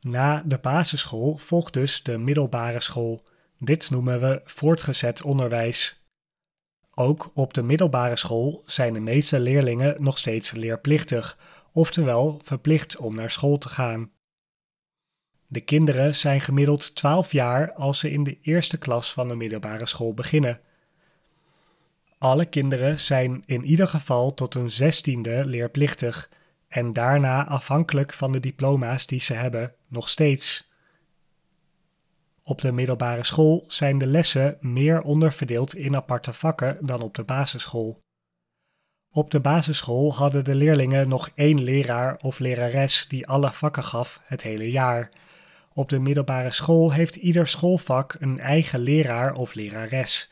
Na 0.00 0.42
de 0.46 0.58
basisschool 0.58 1.36
volgt 1.36 1.72
dus 1.72 2.02
de 2.02 2.18
middelbare 2.18 2.80
school. 2.80 3.22
Dit 3.58 3.90
noemen 3.90 4.20
we 4.20 4.40
voortgezet 4.44 5.22
onderwijs. 5.22 6.02
Ook 6.94 7.30
op 7.34 7.54
de 7.54 7.62
middelbare 7.62 8.16
school 8.16 8.62
zijn 8.66 8.92
de 8.92 9.00
meeste 9.00 9.40
leerlingen 9.40 10.02
nog 10.02 10.18
steeds 10.18 10.50
leerplichtig, 10.50 11.38
oftewel 11.72 12.40
verplicht 12.44 12.96
om 12.96 13.14
naar 13.14 13.30
school 13.30 13.58
te 13.58 13.68
gaan. 13.68 14.10
De 15.46 15.60
kinderen 15.60 16.14
zijn 16.14 16.40
gemiddeld 16.40 16.94
12 16.94 17.32
jaar 17.32 17.72
als 17.72 17.98
ze 17.98 18.10
in 18.10 18.24
de 18.24 18.38
eerste 18.42 18.78
klas 18.78 19.12
van 19.12 19.28
de 19.28 19.34
middelbare 19.34 19.86
school 19.86 20.14
beginnen. 20.14 20.60
Alle 22.18 22.44
kinderen 22.44 22.98
zijn 22.98 23.42
in 23.46 23.64
ieder 23.64 23.88
geval 23.88 24.34
tot 24.34 24.54
een 24.54 24.70
zestiende 24.70 25.46
leerplichtig 25.46 26.30
en 26.68 26.92
daarna 26.92 27.46
afhankelijk 27.46 28.12
van 28.12 28.32
de 28.32 28.40
diploma's 28.40 29.06
die 29.06 29.20
ze 29.20 29.34
hebben 29.34 29.74
nog 29.86 30.08
steeds. 30.08 30.70
Op 32.42 32.60
de 32.60 32.72
middelbare 32.72 33.24
school 33.24 33.64
zijn 33.66 33.98
de 33.98 34.06
lessen 34.06 34.56
meer 34.60 35.02
onderverdeeld 35.02 35.74
in 35.74 35.96
aparte 35.96 36.32
vakken 36.32 36.86
dan 36.86 37.02
op 37.02 37.14
de 37.14 37.24
basisschool. 37.24 37.98
Op 39.12 39.30
de 39.30 39.40
basisschool 39.40 40.14
hadden 40.14 40.44
de 40.44 40.54
leerlingen 40.54 41.08
nog 41.08 41.30
één 41.34 41.62
leraar 41.62 42.16
of 42.22 42.38
lerares 42.38 43.06
die 43.08 43.26
alle 43.26 43.52
vakken 43.52 43.84
gaf 43.84 44.20
het 44.24 44.42
hele 44.42 44.70
jaar. 44.70 45.10
Op 45.72 45.88
de 45.88 45.98
middelbare 45.98 46.50
school 46.50 46.92
heeft 46.92 47.16
ieder 47.16 47.46
schoolvak 47.46 48.16
een 48.18 48.40
eigen 48.40 48.80
leraar 48.80 49.34
of 49.34 49.54
lerares. 49.54 50.28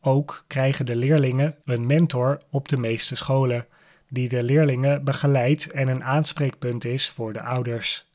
Ook 0.00 0.44
krijgen 0.46 0.86
de 0.86 0.96
leerlingen 0.96 1.56
een 1.64 1.86
mentor 1.86 2.40
op 2.50 2.68
de 2.68 2.76
meeste 2.76 3.16
scholen, 3.16 3.66
die 4.08 4.28
de 4.28 4.42
leerlingen 4.42 5.04
begeleidt 5.04 5.70
en 5.70 5.88
een 5.88 6.04
aanspreekpunt 6.04 6.84
is 6.84 7.08
voor 7.08 7.32
de 7.32 7.42
ouders. 7.42 8.06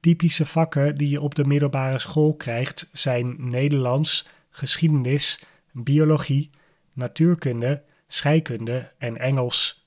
Typische 0.00 0.46
vakken 0.46 0.94
die 0.94 1.08
je 1.08 1.20
op 1.20 1.34
de 1.34 1.44
middelbare 1.44 1.98
school 1.98 2.34
krijgt 2.34 2.88
zijn 2.92 3.36
Nederlands, 3.38 4.28
geschiedenis, 4.50 5.40
biologie, 5.72 6.50
natuurkunde, 6.92 7.82
scheikunde 8.06 8.92
en 8.98 9.18
Engels. 9.18 9.86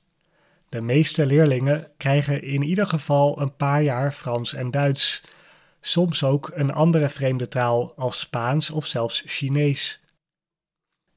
De 0.69 0.81
meeste 0.81 1.25
leerlingen 1.25 1.91
krijgen 1.97 2.43
in 2.43 2.63
ieder 2.63 2.87
geval 2.87 3.41
een 3.41 3.55
paar 3.55 3.83
jaar 3.83 4.11
Frans 4.11 4.53
en 4.53 4.71
Duits, 4.71 5.23
soms 5.81 6.23
ook 6.23 6.51
een 6.53 6.73
andere 6.73 7.09
vreemde 7.09 7.47
taal 7.47 7.93
als 7.95 8.19
Spaans 8.19 8.69
of 8.69 8.85
zelfs 8.85 9.23
Chinees. 9.25 10.01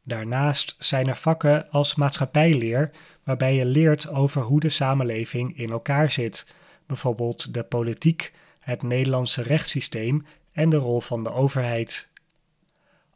Daarnaast 0.03 0.75
zijn 0.79 1.09
er 1.09 1.17
vakken 1.17 1.71
als 1.71 1.95
maatschappijleer, 1.95 2.91
waarbij 3.25 3.55
je 3.55 3.65
leert 3.65 4.09
over 4.09 4.43
hoe 4.43 4.61
de 4.61 4.69
samenleving 4.69 5.59
in 5.59 5.71
elkaar 5.71 6.11
zit, 6.11 6.47
bijvoorbeeld 6.87 7.55
de 7.55 7.63
politiek, 7.63 8.33
het 8.61 8.83
Nederlandse 8.83 9.43
rechtssysteem 9.43 10.27
en 10.53 10.69
de 10.69 10.77
rol 10.77 11.01
van 11.01 11.25
de 11.25 11.33
overheid. 11.33 12.09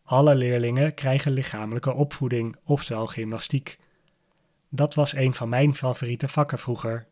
Alle 0.04 0.34
leerlingen 0.34 0.94
krijgen 0.94 1.32
lichamelijke 1.32 1.92
opvoeding, 1.92 2.56
oftewel 2.64 3.06
gymnastiek. 3.06 3.78
Dat 4.68 4.94
was 4.94 5.14
een 5.14 5.34
van 5.34 5.48
mijn 5.48 5.74
favoriete 5.74 6.28
vakken 6.28 6.58
vroeger. 6.58 7.06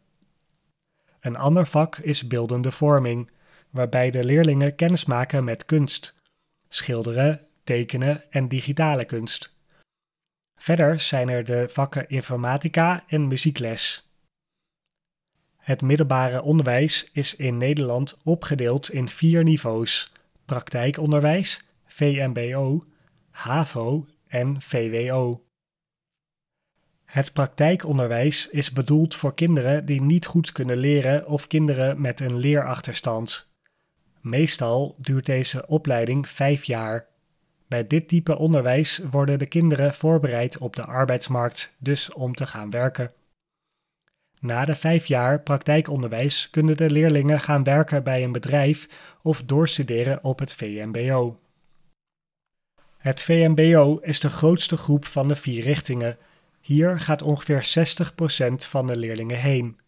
Een 1.21 1.37
ander 1.37 1.67
vak 1.67 1.97
is 1.97 2.27
beeldende 2.27 2.71
vorming, 2.71 3.31
waarbij 3.71 4.11
de 4.11 4.25
leerlingen 4.25 4.75
kennis 4.75 5.05
maken 5.05 5.45
met 5.45 5.65
kunst, 5.65 6.15
schilderen, 6.69 7.41
tekenen 7.65 8.31
en 8.31 8.49
digitale 8.49 9.05
kunst. 9.05 9.55
Verder 10.57 11.01
zijn 11.01 11.29
er 11.29 11.45
de 11.45 11.69
vakken 11.69 12.09
informatica 12.09 13.05
en 13.07 13.27
muziekles. 13.27 14.09
Het 15.57 15.83
middelbare 15.83 16.43
onderwijs 16.43 17.11
is 17.13 17.37
in 17.37 17.57
Nederland 17.57 18.21
opgedeeld 18.25 18.91
in 18.91 19.09
vier 19.09 19.45
niveaus: 19.45 20.13
praktijkonderwijs, 20.45 21.65
VMBO, 22.03 22.85
HAVO 23.31 24.07
en 24.27 24.61
VWO. 24.61 25.45
Het 27.05 27.33
praktijkonderwijs 27.33 28.49
is 28.49 28.73
bedoeld 28.73 29.15
voor 29.15 29.35
kinderen 29.35 29.87
die 29.87 30.01
niet 30.01 30.27
goed 30.27 30.53
kunnen 30.53 30.77
leren 30.77 31.27
of 31.27 31.47
kinderen 31.47 32.01
met 32.01 32.21
een 32.21 32.37
leerachterstand. 32.37 33.51
Meestal 34.21 34.95
duurt 34.99 35.27
deze 35.27 35.67
opleiding 35.67 36.29
vijf 36.29 36.65
jaar. 36.65 37.07
Bij 37.69 37.87
dit 37.87 38.09
type 38.09 38.39
onderwijs 38.39 39.01
worden 39.11 39.39
de 39.39 39.47
kinderen 39.47 39.95
voorbereid 39.95 40.59
op 40.59 40.77
de 40.77 40.85
arbeidsmarkt, 40.85 41.77
dus 41.79 42.13
om 42.13 42.35
te 42.35 42.47
gaan 42.47 42.71
werken. 42.71 43.13
Na 44.41 44.65
de 44.65 44.75
vijf 44.75 45.07
jaar 45.07 45.41
praktijkonderwijs 45.41 46.51
kunnen 46.51 46.77
de 46.77 46.91
leerlingen 46.91 47.41
gaan 47.41 47.65
werken 47.65 48.03
bij 48.05 48.25
een 48.25 48.33
bedrijf 48.33 48.89
of 49.23 49.43
doorstuderen 49.43 50.25
op 50.25 50.39
het 50.39 50.55
VMBO. 50.55 51.37
Het 53.03 53.23
VMBO 53.23 53.99
is 54.03 54.21
de 54.21 54.31
grootste 54.31 54.77
groep 54.77 55.07
van 55.07 55.29
de 55.29 55.37
vier 55.37 55.63
richtingen. 55.63 56.17
Hier 56.61 57.01
gaat 57.01 57.23
ongeveer 57.23 57.89
60% 58.51 58.53
van 58.55 58.87
de 58.87 58.97
leerlingen 58.97 59.39
heen. 59.39 59.79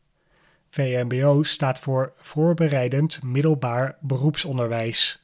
VMBO 0.71 1.43
staat 1.43 1.79
voor 1.79 2.13
Voorbereidend 2.17 3.23
Middelbaar 3.23 3.97
Beroepsonderwijs. 4.01 5.23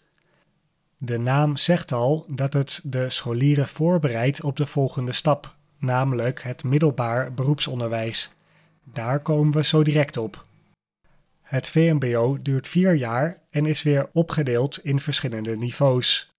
De 0.98 1.18
naam 1.18 1.56
zegt 1.56 1.92
al 1.92 2.24
dat 2.28 2.52
het 2.52 2.80
de 2.84 3.08
scholieren 3.10 3.68
voorbereidt 3.68 4.42
op 4.42 4.56
de 4.56 4.66
volgende 4.66 5.12
stap, 5.12 5.54
namelijk 5.78 6.42
het 6.42 6.64
middelbaar 6.64 7.34
beroepsonderwijs. 7.34 8.30
Daar 8.84 9.20
komen 9.20 9.52
we 9.52 9.64
zo 9.64 9.82
direct 9.82 10.16
op. 10.16 10.44
Het 11.42 11.70
VMBO 11.70 12.38
duurt 12.42 12.68
vier 12.68 12.94
jaar 12.94 13.38
en 13.50 13.66
is 13.66 13.82
weer 13.82 14.08
opgedeeld 14.12 14.84
in 14.84 15.00
verschillende 15.00 15.56
niveaus. 15.56 16.29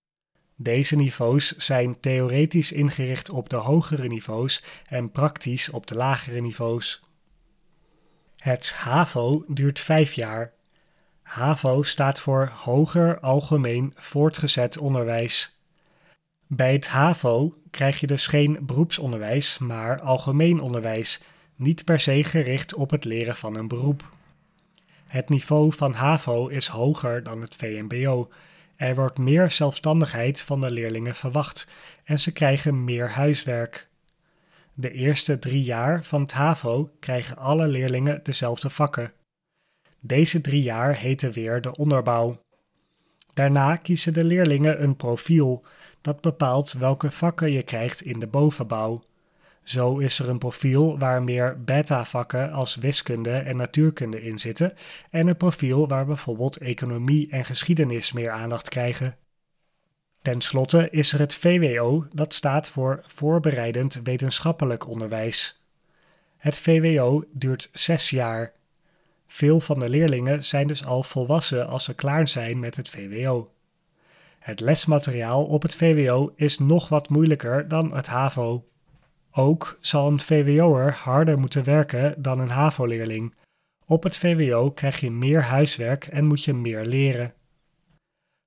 Deze 0.63 0.95
niveaus 0.95 1.55
zijn 1.57 1.99
theoretisch 1.99 2.71
ingericht 2.71 3.29
op 3.29 3.49
de 3.49 3.55
hogere 3.55 4.07
niveaus 4.07 4.63
en 4.87 5.11
praktisch 5.11 5.69
op 5.69 5.87
de 5.87 5.95
lagere 5.95 6.41
niveaus. 6.41 7.03
Het 8.37 8.73
HAVO 8.73 9.43
duurt 9.47 9.79
vijf 9.79 10.13
jaar. 10.13 10.53
HAVO 11.21 11.83
staat 11.83 12.19
voor 12.19 12.51
Hoger 12.53 13.19
Algemeen 13.19 13.93
Voortgezet 13.95 14.77
Onderwijs. 14.77 15.59
Bij 16.47 16.73
het 16.73 16.87
HAVO 16.87 17.57
krijg 17.69 17.99
je 17.99 18.07
dus 18.07 18.27
geen 18.27 18.59
beroepsonderwijs, 18.61 19.57
maar 19.57 20.01
algemeen 20.01 20.59
onderwijs, 20.59 21.21
niet 21.55 21.85
per 21.85 21.99
se 21.99 22.23
gericht 22.23 22.73
op 22.73 22.89
het 22.89 23.05
leren 23.05 23.35
van 23.35 23.55
een 23.55 23.67
beroep. 23.67 24.09
Het 25.05 25.29
niveau 25.29 25.73
van 25.73 25.93
HAVO 25.93 26.47
is 26.47 26.67
hoger 26.67 27.23
dan 27.23 27.41
het 27.41 27.55
VMBO. 27.55 28.29
Er 28.81 28.95
wordt 28.95 29.17
meer 29.17 29.51
zelfstandigheid 29.51 30.41
van 30.41 30.61
de 30.61 30.71
leerlingen 30.71 31.15
verwacht 31.15 31.67
en 32.03 32.19
ze 32.19 32.31
krijgen 32.31 32.83
meer 32.83 33.09
huiswerk. 33.09 33.87
De 34.73 34.91
eerste 34.91 35.39
drie 35.39 35.63
jaar 35.63 36.03
van 36.03 36.21
het 36.21 36.31
HAVO 36.31 36.89
krijgen 36.99 37.37
alle 37.37 37.67
leerlingen 37.67 38.19
dezelfde 38.23 38.69
vakken. 38.69 39.13
Deze 39.99 40.41
drie 40.41 40.61
jaar 40.61 40.95
heten 40.95 41.31
weer 41.31 41.61
de 41.61 41.75
onderbouw. 41.75 42.41
Daarna 43.33 43.75
kiezen 43.75 44.13
de 44.13 44.23
leerlingen 44.23 44.83
een 44.83 44.95
profiel 44.95 45.65
dat 46.01 46.21
bepaalt 46.21 46.71
welke 46.71 47.11
vakken 47.11 47.51
je 47.51 47.63
krijgt 47.63 48.01
in 48.01 48.19
de 48.19 48.27
bovenbouw. 48.27 49.03
Zo 49.63 49.97
is 49.97 50.19
er 50.19 50.29
een 50.29 50.37
profiel 50.37 50.97
waar 50.99 51.23
meer 51.23 51.63
beta-vakken 51.63 52.51
als 52.51 52.75
wiskunde 52.75 53.37
en 53.37 53.55
natuurkunde 53.55 54.23
in 54.23 54.39
zitten 54.39 54.73
en 55.09 55.27
een 55.27 55.37
profiel 55.37 55.87
waar 55.87 56.05
bijvoorbeeld 56.05 56.57
economie 56.57 57.29
en 57.29 57.45
geschiedenis 57.45 58.11
meer 58.11 58.31
aandacht 58.31 58.69
krijgen. 58.69 59.15
Ten 60.21 60.41
slotte 60.41 60.89
is 60.89 61.13
er 61.13 61.19
het 61.19 61.35
VWO, 61.35 62.07
dat 62.13 62.33
staat 62.33 62.69
voor 62.69 63.03
Voorbereidend 63.07 63.99
Wetenschappelijk 64.03 64.87
Onderwijs. 64.87 65.61
Het 66.37 66.57
VWO 66.57 67.23
duurt 67.31 67.69
zes 67.73 68.09
jaar. 68.09 68.53
Veel 69.27 69.59
van 69.59 69.79
de 69.79 69.89
leerlingen 69.89 70.43
zijn 70.43 70.67
dus 70.67 70.85
al 70.85 71.03
volwassen 71.03 71.67
als 71.67 71.83
ze 71.83 71.93
klaar 71.93 72.27
zijn 72.27 72.59
met 72.59 72.75
het 72.75 72.89
VWO. 72.89 73.51
Het 74.39 74.59
lesmateriaal 74.59 75.45
op 75.45 75.61
het 75.61 75.75
VWO 75.75 76.33
is 76.35 76.59
nog 76.59 76.89
wat 76.89 77.09
moeilijker 77.09 77.67
dan 77.67 77.95
het 77.95 78.07
HAVO. 78.07 78.65
Ook 79.31 79.77
zal 79.81 80.07
een 80.07 80.19
VWO'er 80.19 80.93
harder 80.93 81.39
moeten 81.39 81.63
werken 81.63 82.21
dan 82.21 82.39
een 82.39 82.49
HAVO-leerling. 82.49 83.33
Op 83.85 84.03
het 84.03 84.17
VWO 84.17 84.71
krijg 84.71 84.99
je 84.99 85.11
meer 85.11 85.43
huiswerk 85.43 86.05
en 86.05 86.25
moet 86.25 86.43
je 86.43 86.53
meer 86.53 86.85
leren. 86.85 87.33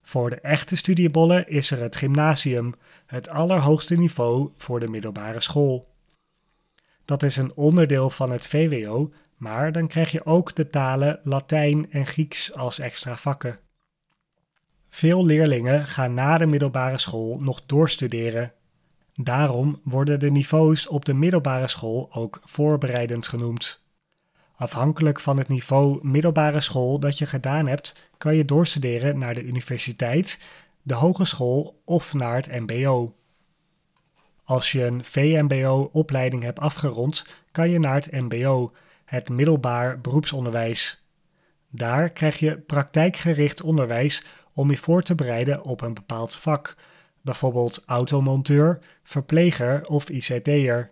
Voor 0.03 0.31
de 0.31 0.40
echte 0.40 0.77
studiebollen 0.77 1.49
is 1.49 1.70
er 1.70 1.81
het 1.81 1.97
gymnasium, 1.97 2.75
het 3.07 3.29
allerhoogste 3.29 3.97
niveau 3.97 4.51
voor 4.57 4.81
de 4.81 4.88
middelbare 4.88 5.40
school. 5.40 5.88
Dat 7.05 7.23
is 7.23 7.37
een 7.37 7.55
onderdeel 7.55 8.11
van 8.11 8.31
het 8.31 8.47
VWO, 8.47 9.12
maar 9.37 9.73
dan 9.73 9.87
krijg 9.87 10.11
je 10.11 10.27
ook 10.27 10.55
de 10.55 10.70
talen 10.70 11.20
Latijn 11.23 11.92
en 11.92 12.07
Grieks 12.07 12.55
als 12.55 12.79
extra 12.79 13.16
vakken. 13.16 13.59
Veel 14.88 15.27
leerlingen 15.27 15.85
gaan 15.85 16.14
na 16.14 16.38
de 16.38 16.47
middelbare 16.47 16.99
school 16.99 17.38
nog 17.40 17.62
doorstuderen. 17.66 18.53
Daarom 19.14 19.81
worden 19.85 20.20
de 20.20 20.31
niveaus 20.31 20.87
op 20.87 21.05
de 21.05 21.14
middelbare 21.14 21.66
school 21.66 22.09
ook 22.12 22.40
voorbereidend 22.44 23.29
genoemd. 23.29 23.83
Afhankelijk 24.57 25.20
van 25.20 25.38
het 25.38 25.48
niveau 25.48 25.98
middelbare 26.03 26.61
school 26.61 26.98
dat 26.98 27.18
je 27.18 27.27
gedaan 27.27 27.66
hebt, 27.66 27.94
kan 28.18 28.37
je 28.37 28.44
doorstuderen 28.44 29.18
naar 29.18 29.35
de 29.35 29.42
universiteit, 29.42 30.40
de 30.83 30.94
hogeschool 30.94 31.81
of 31.85 32.14
naar 32.14 32.37
het 32.37 32.61
MBO. 32.61 33.14
Als 34.44 34.72
je 34.72 34.85
een 34.85 35.05
VMBO-opleiding 35.05 36.42
hebt 36.42 36.61
afgerond, 36.61 37.27
kan 37.53 37.70
je 37.70 37.79
naar 37.79 37.94
het 37.94 38.11
MBO, 38.11 38.72
het 39.05 39.29
middelbaar 39.29 40.00
beroepsonderwijs. 40.00 41.03
Daar 41.70 42.11
krijg 42.11 42.38
je 42.38 42.59
praktijkgericht 42.59 43.62
onderwijs 43.62 44.24
om 44.53 44.70
je 44.70 44.77
voor 44.77 45.03
te 45.03 45.14
bereiden 45.14 45.62
op 45.62 45.81
een 45.81 45.94
bepaald 45.94 46.37
vak, 46.37 46.77
bijvoorbeeld 47.25 47.83
automonteur, 47.87 48.79
verpleger 49.03 49.87
of 49.87 50.09
ICT'er. 50.09 50.91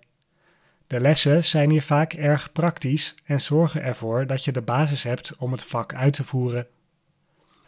De 0.86 1.00
lessen 1.00 1.44
zijn 1.44 1.70
hier 1.70 1.82
vaak 1.82 2.12
erg 2.12 2.52
praktisch 2.52 3.14
en 3.24 3.40
zorgen 3.40 3.82
ervoor 3.82 4.26
dat 4.26 4.44
je 4.44 4.52
de 4.52 4.62
basis 4.62 5.02
hebt 5.02 5.36
om 5.36 5.52
het 5.52 5.64
vak 5.64 5.94
uit 5.94 6.12
te 6.12 6.24
voeren. 6.24 6.66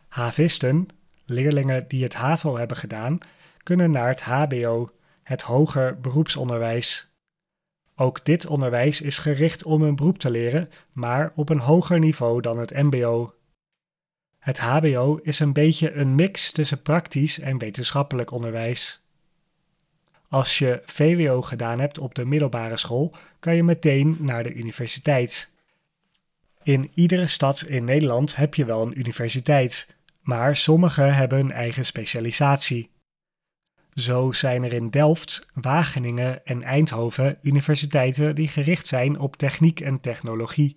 Havisten, 0.08 0.86
leerlingen 1.24 1.88
die 1.88 2.02
het 2.02 2.14
HAVO 2.14 2.56
hebben 2.56 2.76
gedaan, 2.76 3.18
kunnen 3.62 3.90
naar 3.90 4.08
het 4.08 4.22
HBO, 4.22 4.90
het 5.22 5.42
hoger 5.42 6.00
beroepsonderwijs. 6.00 7.12
Ook 7.96 8.24
dit 8.24 8.46
onderwijs 8.46 9.00
is 9.00 9.18
gericht 9.18 9.64
om 9.64 9.82
een 9.82 9.96
beroep 9.96 10.18
te 10.18 10.30
leren, 10.30 10.70
maar 10.92 11.32
op 11.34 11.48
een 11.48 11.58
hoger 11.58 11.98
niveau 11.98 12.40
dan 12.40 12.58
het 12.58 12.70
MBO. 12.70 13.34
Het 14.44 14.58
HBO 14.58 15.18
is 15.22 15.40
een 15.40 15.52
beetje 15.52 15.92
een 15.92 16.14
mix 16.14 16.52
tussen 16.52 16.82
praktisch 16.82 17.38
en 17.38 17.58
wetenschappelijk 17.58 18.30
onderwijs. 18.30 19.00
Als 20.28 20.58
je 20.58 20.82
VWO 20.86 21.42
gedaan 21.42 21.80
hebt 21.80 21.98
op 21.98 22.14
de 22.14 22.24
middelbare 22.24 22.76
school, 22.76 23.14
kan 23.38 23.56
je 23.56 23.62
meteen 23.62 24.16
naar 24.20 24.42
de 24.42 24.52
universiteit. 24.52 25.50
In 26.62 26.90
iedere 26.94 27.26
stad 27.26 27.62
in 27.62 27.84
Nederland 27.84 28.36
heb 28.36 28.54
je 28.54 28.64
wel 28.64 28.82
een 28.82 28.98
universiteit, 28.98 29.96
maar 30.20 30.56
sommige 30.56 31.02
hebben 31.02 31.38
een 31.38 31.52
eigen 31.52 31.86
specialisatie. 31.86 32.90
Zo 33.94 34.32
zijn 34.32 34.64
er 34.64 34.72
in 34.72 34.90
Delft, 34.90 35.46
Wageningen 35.54 36.46
en 36.46 36.62
Eindhoven 36.62 37.38
universiteiten 37.42 38.34
die 38.34 38.48
gericht 38.48 38.86
zijn 38.86 39.18
op 39.18 39.36
techniek 39.36 39.80
en 39.80 40.00
technologie. 40.00 40.76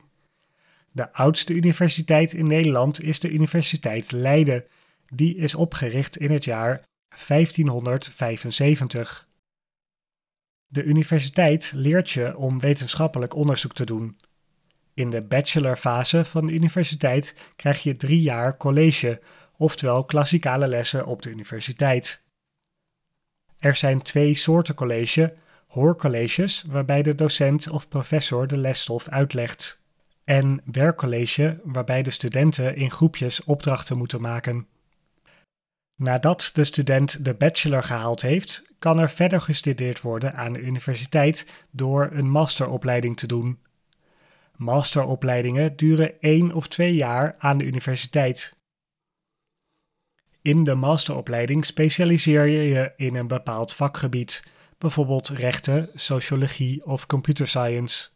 De 0.97 1.13
oudste 1.13 1.53
universiteit 1.53 2.33
in 2.33 2.47
Nederland 2.47 3.03
is 3.03 3.19
de 3.19 3.29
Universiteit 3.29 4.11
Leiden. 4.11 4.65
Die 5.13 5.35
is 5.35 5.55
opgericht 5.55 6.17
in 6.17 6.31
het 6.31 6.43
jaar 6.43 6.83
1575. 7.27 9.27
De 10.67 10.83
universiteit 10.83 11.71
leert 11.75 12.09
je 12.09 12.37
om 12.37 12.59
wetenschappelijk 12.59 13.35
onderzoek 13.35 13.73
te 13.73 13.85
doen. 13.85 14.17
In 14.93 15.09
de 15.09 15.21
bachelorfase 15.21 16.25
van 16.25 16.45
de 16.45 16.53
universiteit 16.53 17.35
krijg 17.55 17.83
je 17.83 17.97
drie 17.97 18.21
jaar 18.21 18.57
college, 18.57 19.21
oftewel 19.57 20.03
klassikale 20.03 20.67
lessen 20.67 21.05
op 21.05 21.21
de 21.21 21.29
universiteit. 21.29 22.23
Er 23.59 23.75
zijn 23.75 24.01
twee 24.01 24.35
soorten 24.35 24.75
college: 24.75 25.35
hoorcolleges, 25.67 26.63
waarbij 26.67 27.03
de 27.03 27.15
docent 27.15 27.69
of 27.69 27.87
professor 27.87 28.47
de 28.47 28.57
lesstof 28.57 29.07
uitlegt, 29.07 29.85
en 30.27 30.61
werkcollege, 30.65 31.61
waarbij 31.63 32.03
de 32.03 32.11
studenten 32.11 32.75
in 32.75 32.91
groepjes 32.91 33.43
opdrachten 33.43 33.97
moeten 33.97 34.21
maken. 34.21 34.67
Nadat 35.95 36.49
de 36.53 36.63
student 36.63 37.25
de 37.25 37.33
bachelor 37.33 37.83
gehaald 37.83 38.21
heeft, 38.21 38.63
kan 38.79 38.99
er 38.99 39.09
verder 39.09 39.41
gestudeerd 39.41 40.01
worden 40.01 40.33
aan 40.33 40.53
de 40.53 40.59
universiteit 40.59 41.65
door 41.71 42.09
een 42.11 42.29
masteropleiding 42.29 43.17
te 43.17 43.27
doen. 43.27 43.59
Masteropleidingen 44.55 45.75
duren 45.75 46.21
één 46.21 46.53
of 46.53 46.67
twee 46.67 46.93
jaar 46.93 47.35
aan 47.37 47.57
de 47.57 47.65
universiteit. 47.65 48.55
In 50.41 50.63
de 50.63 50.75
masteropleiding 50.75 51.65
specialiseer 51.65 52.45
je 52.45 52.61
je 52.61 52.93
in 52.95 53.15
een 53.15 53.27
bepaald 53.27 53.73
vakgebied, 53.73 54.43
bijvoorbeeld 54.77 55.27
rechten, 55.27 55.89
sociologie 55.95 56.85
of 56.85 57.05
computer 57.05 57.47
science. 57.47 58.15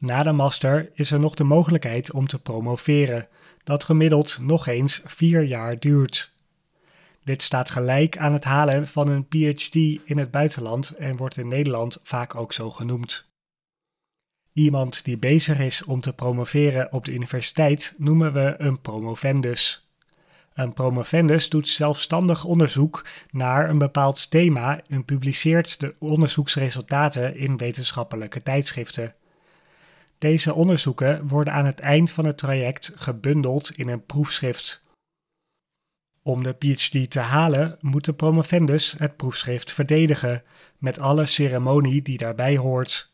Na 0.00 0.22
de 0.22 0.32
master 0.32 0.90
is 0.94 1.10
er 1.10 1.20
nog 1.20 1.34
de 1.34 1.44
mogelijkheid 1.44 2.12
om 2.12 2.26
te 2.26 2.38
promoveren, 2.38 3.28
dat 3.64 3.84
gemiddeld 3.84 4.38
nog 4.40 4.66
eens 4.66 5.02
vier 5.04 5.42
jaar 5.42 5.78
duurt. 5.78 6.32
Dit 7.24 7.42
staat 7.42 7.70
gelijk 7.70 8.18
aan 8.18 8.32
het 8.32 8.44
halen 8.44 8.88
van 8.88 9.08
een 9.08 9.26
PhD 9.26 9.74
in 10.04 10.18
het 10.18 10.30
buitenland 10.30 10.88
en 10.88 11.16
wordt 11.16 11.36
in 11.36 11.48
Nederland 11.48 12.00
vaak 12.02 12.34
ook 12.34 12.52
zo 12.52 12.70
genoemd. 12.70 13.28
Iemand 14.52 15.04
die 15.04 15.18
bezig 15.18 15.58
is 15.58 15.84
om 15.84 16.00
te 16.00 16.12
promoveren 16.12 16.92
op 16.92 17.04
de 17.04 17.12
universiteit 17.12 17.94
noemen 17.98 18.32
we 18.32 18.54
een 18.58 18.80
promovendus. 18.80 19.88
Een 20.54 20.72
promovendus 20.72 21.48
doet 21.48 21.68
zelfstandig 21.68 22.44
onderzoek 22.44 23.04
naar 23.30 23.70
een 23.70 23.78
bepaald 23.78 24.30
thema 24.30 24.80
en 24.88 25.04
publiceert 25.04 25.80
de 25.80 25.94
onderzoeksresultaten 25.98 27.36
in 27.36 27.56
wetenschappelijke 27.56 28.42
tijdschriften. 28.42 29.14
Deze 30.20 30.54
onderzoeken 30.54 31.28
worden 31.28 31.52
aan 31.52 31.64
het 31.64 31.80
eind 31.80 32.12
van 32.12 32.24
het 32.24 32.38
traject 32.38 32.92
gebundeld 32.94 33.70
in 33.70 33.88
een 33.88 34.04
proefschrift. 34.04 34.84
Om 36.22 36.42
de 36.42 36.52
PhD 36.52 37.10
te 37.10 37.18
halen 37.18 37.78
moet 37.80 38.04
de 38.04 38.12
promovendus 38.12 38.94
het 38.98 39.16
proefschrift 39.16 39.72
verdedigen, 39.72 40.42
met 40.78 40.98
alle 40.98 41.26
ceremonie 41.26 42.02
die 42.02 42.18
daarbij 42.18 42.56
hoort. 42.56 43.12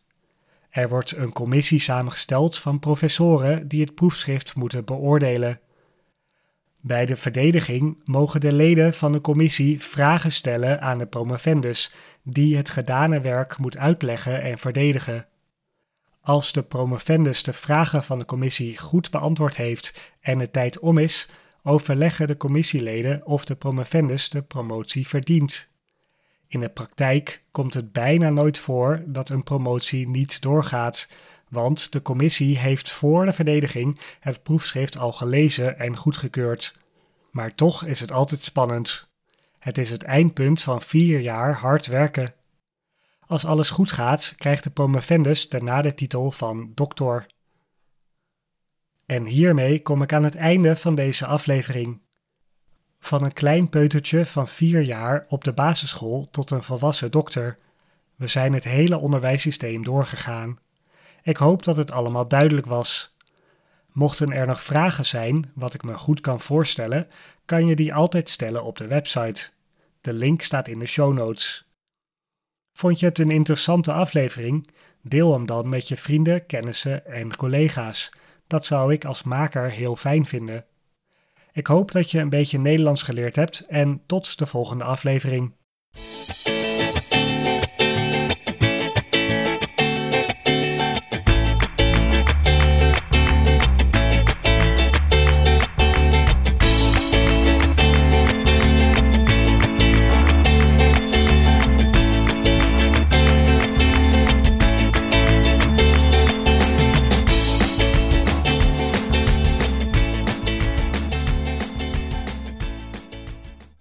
Er 0.71 0.89
wordt 0.89 1.17
een 1.17 1.33
commissie 1.33 1.81
samengesteld 1.81 2.59
van 2.59 2.79
professoren 2.79 3.69
die 3.69 3.81
het 3.81 3.95
proefschrift 3.95 4.55
moeten 4.55 4.85
beoordelen. 4.85 5.61
Bij 6.81 7.07
de 7.07 7.17
verdediging 7.17 8.01
mogen 8.05 8.41
de 8.41 8.55
leden 8.55 8.95
van 8.95 9.13
de 9.13 9.21
commissie 9.21 9.83
vragen 9.83 10.33
stellen 10.33 10.81
aan 10.81 10.99
de 10.99 11.07
promovendus, 11.07 11.95
die 12.23 12.57
het 12.57 12.71
gedane 12.71 13.21
werk 13.21 13.59
moet 13.59 13.79
uitleggen 13.79 14.43
en 14.43 14.59
verdedigen. 14.59 15.27
Als 16.27 16.53
de 16.53 16.63
promovendus 16.63 17.43
de 17.43 17.53
vragen 17.53 18.05
van 18.05 18.19
de 18.19 18.25
commissie 18.25 18.79
goed 18.79 19.11
beantwoord 19.11 19.57
heeft 19.57 20.13
en 20.21 20.39
de 20.39 20.51
tijd 20.51 20.79
om 20.79 20.99
is, 20.99 21.29
overleggen 21.63 22.27
de 22.27 22.37
commissieleden 22.37 23.27
of 23.27 23.45
de 23.45 23.55
promovendus 23.55 24.29
de 24.29 24.43
promotie 24.43 25.09
verdient. 25.09 25.69
In 26.49 26.61
de 26.61 26.69
praktijk 26.69 27.43
komt 27.51 27.75
het 27.75 27.93
bijna 27.93 28.31
nooit 28.31 28.59
voor 28.59 29.03
dat 29.07 29.29
een 29.29 29.43
promotie 29.43 30.09
niet 30.09 30.43
doorgaat, 30.43 31.09
want 31.49 31.93
de 31.93 32.03
commissie 32.03 32.59
heeft 32.59 32.91
voor 32.91 33.27
de 33.27 33.33
verdediging 33.33 33.99
het 34.21 34.43
proefschrift 34.43 34.99
al 34.99 35.13
gelezen 35.13 35.79
en 35.79 35.97
goedgekeurd. 35.97 36.77
Maar 37.31 37.55
toch 37.55 37.85
is 37.85 38.01
het 38.01 38.13
altijd 38.13 38.43
spannend. 38.43 39.09
Het 39.59 39.79
is 39.79 39.91
het 39.91 40.03
eindpunt 40.03 40.63
van 40.63 40.83
vier 40.83 41.21
jaar 41.21 41.55
hard 41.55 41.87
werken. 41.87 42.35
Als 43.27 43.45
alles 43.45 43.71
goed 43.71 43.93
gaat, 43.93 44.35
krijgt 44.37 44.65
de 44.65 44.71
promovendus 44.71 45.49
daarna 45.49 45.83
de 45.83 45.95
titel 45.95 46.31
van 46.31 46.73
doctor. 46.75 47.27
En 49.07 49.25
hiermee 49.25 49.83
kom 49.83 50.03
ik 50.03 50.13
aan 50.13 50.25
het 50.25 50.35
einde 50.35 50.77
van 50.77 50.95
deze 50.95 51.27
aflevering. 51.27 52.01
Van 52.99 53.25
een 53.25 53.33
klein 53.33 53.69
peutertje 53.69 54.27
van 54.27 54.49
vier 54.49 54.81
jaar 54.81 55.25
op 55.29 55.45
de 55.45 55.53
basisschool 55.53 56.29
tot 56.31 56.51
een 56.51 56.63
volwassen 56.63 57.11
dokter. 57.11 57.59
We 58.17 58.27
zijn 58.27 58.53
het 58.53 58.65
hele 58.65 58.99
onderwijssysteem 58.99 59.85
doorgegaan. 59.85 60.59
Ik 61.23 61.37
hoop 61.37 61.65
dat 61.65 61.77
het 61.77 61.91
allemaal 61.91 62.29
duidelijk 62.29 62.67
was. 62.67 63.17
Mochten 63.93 64.33
er 64.33 64.47
nog 64.47 64.63
vragen 64.63 65.07
zijn, 65.07 65.51
wat 65.55 65.75
ik 65.75 65.83
me 65.83 65.95
goed 65.95 66.21
kan 66.21 66.41
voorstellen, 66.41 67.09
kan 67.45 67.67
je 67.67 67.77
die 67.77 67.95
altijd 67.95 68.31
stellen 68.31 68.65
op 68.65 68.77
de 68.77 68.87
website. 68.87 69.51
De 70.01 70.13
link 70.13 70.43
staat 70.43 70.69
in 70.69 70.79
de 70.79 70.87
show 70.87 71.13
notes. 71.13 71.66
Vond 72.77 73.01
je 73.01 73.07
het 73.07 73.19
een 73.19 73.31
interessante 73.31 73.93
aflevering? 73.93 74.69
Deel 75.03 75.33
hem 75.33 75.47
dan 75.47 75.69
met 75.69 75.89
je 75.89 75.97
vrienden, 75.97 76.47
kennissen 76.47 77.07
en 77.07 77.37
collega's. 77.37 78.13
Dat 78.47 78.65
zou 78.65 78.93
ik 78.93 79.05
als 79.05 79.23
maker 79.23 79.71
heel 79.71 79.97
fijn 79.97 80.27
vinden. 80.27 80.65
Ik 81.53 81.67
hoop 81.67 81.93
dat 81.93 82.11
je 82.11 82.19
een 82.19 82.29
beetje 82.29 82.59
Nederlands 82.59 83.03
geleerd 83.03 83.37
hebt 83.37 83.67
en 83.67 84.03
tot 84.07 84.39
de 84.39 84.47
volgende 84.47 84.85
aflevering. 84.85 85.53